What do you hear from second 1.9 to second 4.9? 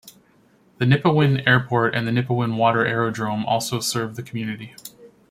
and the Nipawin Water Aerodrome also serve the community.